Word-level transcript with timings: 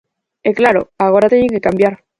E, 0.47 0.51
claro, 0.59 0.81
agora 1.07 1.31
teñen 1.31 1.53
que 1.53 1.65
cambiar. 1.67 1.93